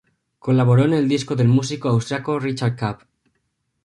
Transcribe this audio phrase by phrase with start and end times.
[0.39, 3.03] Colaboró en el disco del músico austríaco Richard Kapp.